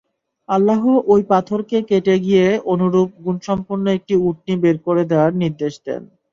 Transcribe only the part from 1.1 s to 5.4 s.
ঐ পাথরকে কেটে গিয়ে অনুরূপ গুণসম্পন্ন একটি উটনী বের করে দেয়ার